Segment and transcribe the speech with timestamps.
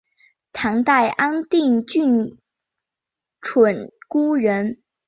[0.51, 2.39] 唐代安定郡
[3.39, 4.79] 鹑觚人。